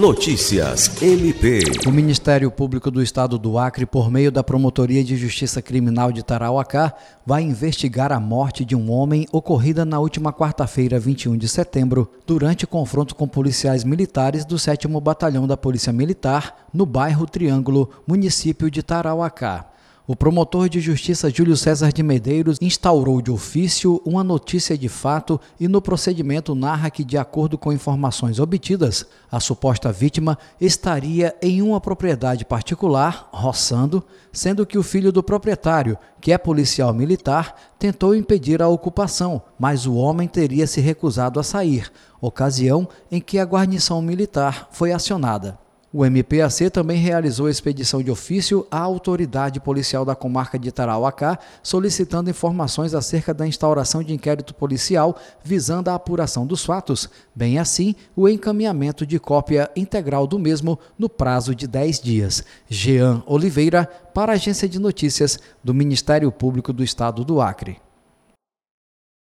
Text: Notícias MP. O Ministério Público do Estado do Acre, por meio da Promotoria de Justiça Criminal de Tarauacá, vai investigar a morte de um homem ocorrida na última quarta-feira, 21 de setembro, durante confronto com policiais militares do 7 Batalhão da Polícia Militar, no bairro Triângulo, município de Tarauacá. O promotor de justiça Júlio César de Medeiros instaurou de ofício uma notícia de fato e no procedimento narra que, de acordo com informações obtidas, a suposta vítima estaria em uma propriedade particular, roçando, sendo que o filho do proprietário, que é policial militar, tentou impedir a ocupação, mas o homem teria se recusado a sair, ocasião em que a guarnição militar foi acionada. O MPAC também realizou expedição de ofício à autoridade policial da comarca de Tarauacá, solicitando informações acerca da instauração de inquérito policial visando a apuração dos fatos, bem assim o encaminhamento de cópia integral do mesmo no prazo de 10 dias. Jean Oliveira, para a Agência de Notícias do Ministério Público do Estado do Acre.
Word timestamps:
Notícias 0.00 1.02
MP. 1.02 1.60
O 1.86 1.90
Ministério 1.90 2.50
Público 2.50 2.90
do 2.90 3.02
Estado 3.02 3.36
do 3.36 3.58
Acre, 3.58 3.84
por 3.84 4.10
meio 4.10 4.32
da 4.32 4.42
Promotoria 4.42 5.04
de 5.04 5.14
Justiça 5.14 5.60
Criminal 5.60 6.10
de 6.10 6.22
Tarauacá, 6.22 6.94
vai 7.26 7.42
investigar 7.42 8.10
a 8.10 8.18
morte 8.18 8.64
de 8.64 8.74
um 8.74 8.90
homem 8.90 9.26
ocorrida 9.30 9.84
na 9.84 10.00
última 10.00 10.32
quarta-feira, 10.32 10.98
21 10.98 11.36
de 11.36 11.46
setembro, 11.46 12.10
durante 12.26 12.66
confronto 12.66 13.14
com 13.14 13.28
policiais 13.28 13.84
militares 13.84 14.46
do 14.46 14.58
7 14.58 14.88
Batalhão 14.88 15.46
da 15.46 15.54
Polícia 15.54 15.92
Militar, 15.92 16.66
no 16.72 16.86
bairro 16.86 17.26
Triângulo, 17.26 17.90
município 18.06 18.70
de 18.70 18.82
Tarauacá. 18.82 19.66
O 20.06 20.16
promotor 20.16 20.68
de 20.68 20.80
justiça 20.80 21.30
Júlio 21.30 21.56
César 21.56 21.92
de 21.92 22.02
Medeiros 22.02 22.58
instaurou 22.60 23.20
de 23.20 23.30
ofício 23.30 24.00
uma 24.04 24.24
notícia 24.24 24.76
de 24.76 24.88
fato 24.88 25.38
e 25.58 25.68
no 25.68 25.80
procedimento 25.80 26.54
narra 26.54 26.90
que, 26.90 27.04
de 27.04 27.18
acordo 27.18 27.58
com 27.58 27.72
informações 27.72 28.40
obtidas, 28.40 29.06
a 29.30 29.38
suposta 29.38 29.92
vítima 29.92 30.38
estaria 30.60 31.36
em 31.40 31.62
uma 31.62 31.80
propriedade 31.80 32.44
particular, 32.44 33.28
roçando, 33.30 34.02
sendo 34.32 34.66
que 34.66 34.78
o 34.78 34.82
filho 34.82 35.12
do 35.12 35.22
proprietário, 35.22 35.98
que 36.20 36.32
é 36.32 36.38
policial 36.38 36.92
militar, 36.94 37.54
tentou 37.78 38.14
impedir 38.14 38.62
a 38.62 38.68
ocupação, 38.68 39.42
mas 39.58 39.86
o 39.86 39.94
homem 39.94 40.26
teria 40.26 40.66
se 40.66 40.80
recusado 40.80 41.38
a 41.38 41.42
sair, 41.42 41.92
ocasião 42.20 42.88
em 43.12 43.20
que 43.20 43.38
a 43.38 43.44
guarnição 43.44 44.00
militar 44.02 44.68
foi 44.72 44.92
acionada. 44.92 45.58
O 45.92 46.04
MPAC 46.04 46.70
também 46.70 46.98
realizou 46.98 47.48
expedição 47.48 48.00
de 48.00 48.12
ofício 48.12 48.64
à 48.70 48.78
autoridade 48.78 49.58
policial 49.58 50.04
da 50.04 50.14
comarca 50.14 50.56
de 50.56 50.70
Tarauacá, 50.70 51.36
solicitando 51.64 52.30
informações 52.30 52.94
acerca 52.94 53.34
da 53.34 53.44
instauração 53.44 54.00
de 54.00 54.14
inquérito 54.14 54.54
policial 54.54 55.16
visando 55.42 55.90
a 55.90 55.96
apuração 55.96 56.46
dos 56.46 56.64
fatos, 56.64 57.10
bem 57.34 57.58
assim 57.58 57.96
o 58.14 58.28
encaminhamento 58.28 59.04
de 59.04 59.18
cópia 59.18 59.68
integral 59.74 60.28
do 60.28 60.38
mesmo 60.38 60.78
no 60.96 61.08
prazo 61.08 61.56
de 61.56 61.66
10 61.66 61.98
dias. 61.98 62.44
Jean 62.68 63.24
Oliveira, 63.26 63.84
para 64.14 64.30
a 64.30 64.36
Agência 64.36 64.68
de 64.68 64.78
Notícias 64.78 65.40
do 65.62 65.74
Ministério 65.74 66.30
Público 66.30 66.72
do 66.72 66.84
Estado 66.84 67.24
do 67.24 67.40
Acre. 67.40 67.89